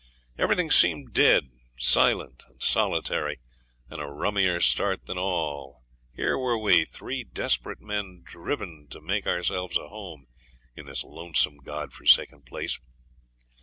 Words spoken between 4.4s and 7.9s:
start than all, here were we three desperate